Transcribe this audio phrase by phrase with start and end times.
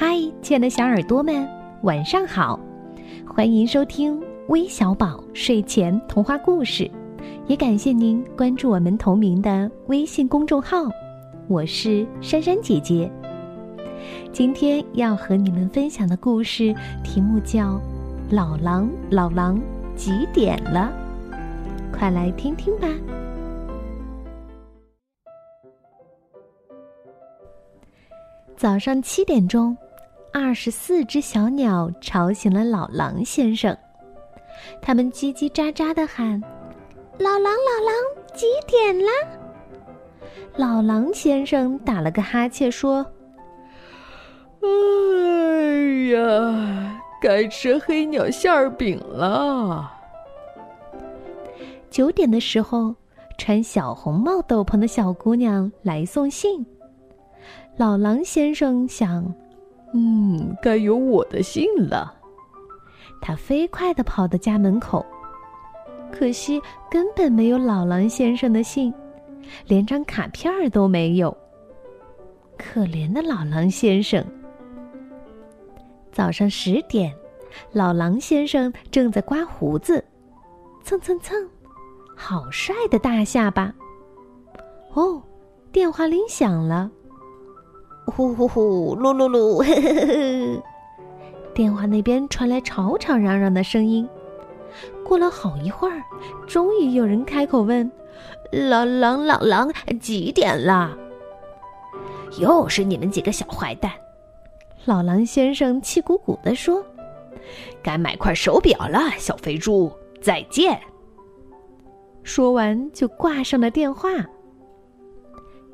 [0.00, 1.44] 嗨，亲爱的小耳朵们，
[1.82, 2.56] 晚上好！
[3.26, 6.88] 欢迎收听微小宝睡前童话故事，
[7.48, 10.84] 也感谢您关注我们同名的微信公众号。
[11.48, 13.10] 我是珊珊姐姐。
[14.32, 16.72] 今天要和你们分享的故事
[17.02, 17.72] 题目叫
[18.30, 19.60] 《老狼老狼
[19.96, 20.92] 几点了》，
[21.92, 22.86] 快来听听吧。
[28.56, 29.76] 早上七点钟，
[30.32, 33.76] 二十四只小鸟吵醒了老狼先生。
[34.82, 36.40] 它们叽叽喳喳地喊
[37.18, 37.94] ：“老狼，老狼，
[38.34, 39.12] 几点啦？”
[40.56, 43.06] 老狼先生打了个哈欠，说
[44.60, 44.68] ：“哎
[46.12, 49.92] 呀，该吃黑鸟馅儿饼了。”
[51.90, 52.94] 九点的时候，
[53.38, 56.66] 穿小红帽斗篷的小姑娘来送信。
[57.76, 59.32] 老狼先生想
[59.94, 62.14] ：“嗯，该有我的信了。”
[63.20, 65.04] 他飞快地跑到家门口，
[66.12, 66.60] 可惜
[66.90, 68.94] 根本没有老狼先生的信，
[69.66, 71.36] 连张卡片儿都没有。
[72.56, 74.24] 可怜的老狼先生！
[76.12, 77.14] 早上十点，
[77.72, 80.04] 老狼先生正在刮胡子，
[80.82, 81.48] 蹭蹭蹭，
[82.16, 83.74] 好帅的大下巴！
[84.94, 85.22] 哦，
[85.72, 86.90] 电话铃响了。
[88.10, 90.62] 呼呼呼，噜噜噜！
[91.54, 94.08] 电话那边传来吵吵嚷嚷的声音。
[95.04, 96.02] 过了好一会儿，
[96.46, 97.90] 终于有人开口问
[98.52, 99.70] ：“老狼，老狼，
[100.00, 100.96] 几点了？”
[102.38, 103.90] 又是你们几个小坏蛋！
[104.84, 106.84] 老狼先生气鼓鼓地说
[107.82, 110.78] ：“该买块手表了，小肥猪，再见。”
[112.22, 114.10] 说完就挂上了电话。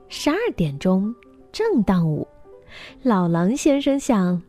[0.09, 1.15] 十二点钟。
[1.55, 2.27] 正当午，
[3.05, 4.43] 老狼先生想：“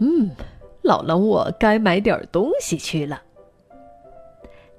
[0.00, 0.30] 嗯，
[0.80, 3.22] 老狼，我该买点东西去了。”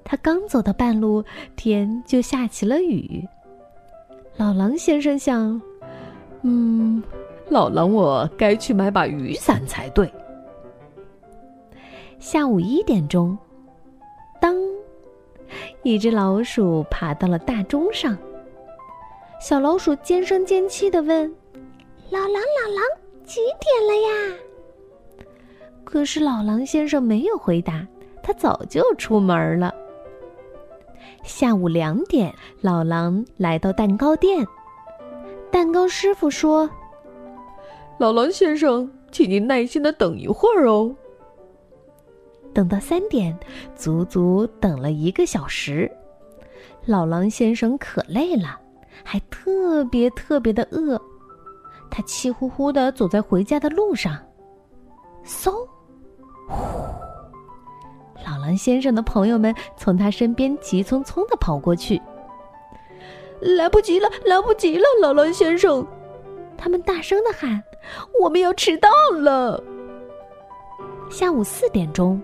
[0.02, 3.24] 他刚走到半路，天就下起了雨。
[4.36, 5.62] 老狼先生想
[6.42, 7.00] ：“嗯，
[7.48, 10.12] 老狼，我该去买把雨伞才对。”
[12.18, 13.38] 下午一点钟，
[14.40, 14.56] 当，
[15.84, 18.18] 一只老鼠爬到了大钟上。
[19.38, 21.32] 小老鼠尖声尖气的问
[22.10, 22.84] ：“老狼，老狼，
[23.24, 24.36] 几点了呀？”
[25.84, 27.86] 可是老狼先生没有回答，
[28.22, 29.74] 他早就出门了。
[31.22, 34.46] 下午两点，老狼来到蛋糕店，
[35.50, 36.70] 蛋糕师傅说
[37.98, 40.94] ：“老狼先生，请您耐心的等一会儿哦。”
[42.54, 43.36] 等到三点，
[43.74, 45.90] 足足等了一个小时，
[46.84, 48.60] 老狼先生可累了。
[49.04, 51.00] 还特别特别的饿，
[51.96, 54.18] 他气呼呼的走在回家的路上。
[55.24, 55.50] 嗖，
[56.46, 56.54] 呼！
[58.22, 61.98] 老狼先生的朋友们从他身边急匆匆的跑过去。
[63.40, 65.86] 来不及了，来不及了，老狼先生！
[66.58, 67.62] 他们大声的喊
[68.20, 69.58] ：“我们要迟到了！”
[71.08, 72.20] 下午四点钟，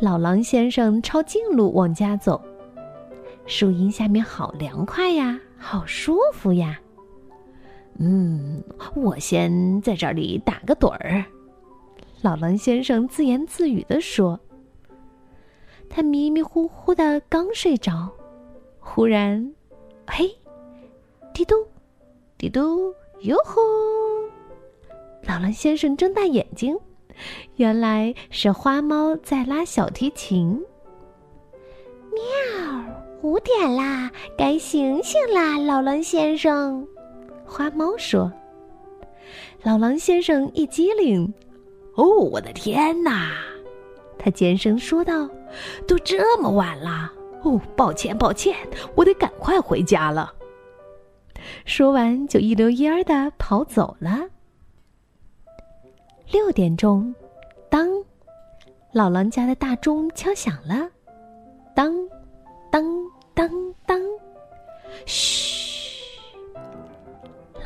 [0.00, 2.38] 老狼先生抄近路往家走，
[3.46, 5.40] 树荫下面好凉快呀。
[5.56, 6.78] 好舒服呀！
[7.98, 8.62] 嗯，
[8.94, 11.24] 我先在这里打个盹儿。
[12.22, 14.38] 老狼先生自言自语的说。
[15.90, 18.10] 他迷迷糊糊的刚睡着，
[18.78, 19.52] 忽然，
[20.06, 20.30] 嘿，
[21.32, 21.54] 滴嘟，
[22.36, 23.62] 滴嘟，哟吼！
[25.22, 26.78] 老狼先生睁大眼睛，
[27.56, 30.62] 原来是花猫在拉小提琴。
[32.12, 32.22] 喵。
[33.22, 36.86] 五点啦，该醒醒啦，老狼先生。
[37.48, 38.30] 花猫说
[39.64, 41.32] ：“老狼先生一激灵，
[41.96, 43.32] 哦，我的天哪！”
[44.18, 45.28] 他尖声说道
[45.88, 47.10] ：“都这么晚了，
[47.42, 48.54] 哦，抱歉，抱歉，
[48.94, 50.32] 我得赶快回家了。”
[51.64, 54.28] 说完就一溜烟儿的跑走了。
[56.30, 57.14] 六点钟，
[57.70, 57.88] 当，
[58.92, 60.88] 老狼家的大钟敲响了，
[61.74, 61.94] 当。
[62.70, 62.84] 当
[63.32, 63.48] 当
[63.86, 63.98] 当！
[65.06, 65.47] 嘘，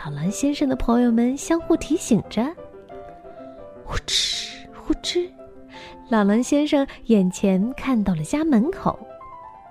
[0.04, 2.44] 老狼先生的朋友们相互提醒着。
[3.84, 5.30] 呼哧呼哧，
[6.08, 8.98] 老狼先生眼前看到了家门口，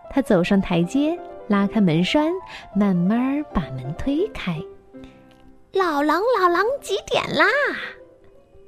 [0.10, 1.20] 他走上台阶，
[1.50, 2.32] 拉开门栓，
[2.74, 4.58] 慢慢把门推开。
[5.74, 7.46] 老狼，老狼，几点啦？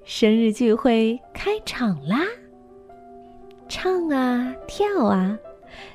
[0.03, 2.17] 生日聚会开场啦！
[3.69, 5.37] 唱啊，跳啊！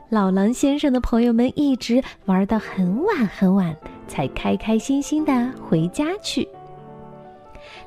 [0.08, 3.76] 老狼先生的朋友们一直玩到很晚很晚，
[4.08, 6.48] 才开开心心的回家去。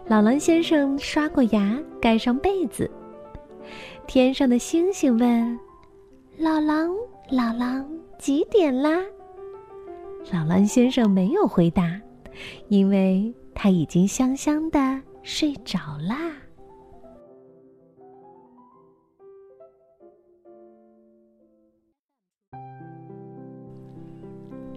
[0.07, 2.89] 老狼先生刷过牙，盖上被子。
[4.07, 5.59] 天上的星星问
[6.37, 6.89] ：“老狼，
[7.29, 7.85] 老狼，
[8.17, 8.99] 几点啦？”
[10.31, 11.99] 老狼先生没有回答，
[12.67, 16.31] 因为他已经香香的睡着啦。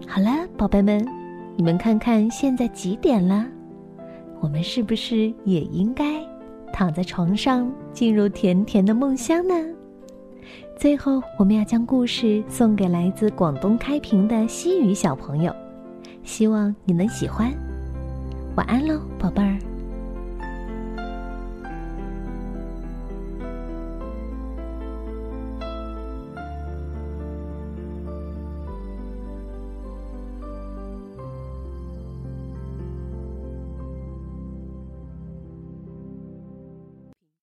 [0.07, 1.05] 好了，宝贝们，
[1.57, 3.45] 你们看看现在几点了？
[4.41, 6.21] 我们是不是也应该
[6.73, 9.53] 躺在床上进入甜甜的梦乡呢？
[10.77, 15.55] 最后，我们要将故事送给来自广东开平的西语小朋友，
[16.23, 17.51] 希望你能喜欢。
[18.55, 19.57] 晚安喽，宝贝儿。